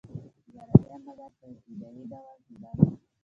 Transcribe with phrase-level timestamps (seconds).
[0.51, 2.77] جراحي عملیات په ابتدایی ډول کیدل